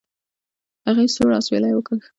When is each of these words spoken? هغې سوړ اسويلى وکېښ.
هغې 0.87 1.05
سوړ 1.15 1.29
اسويلى 1.39 1.69
وکېښ. 1.73 2.03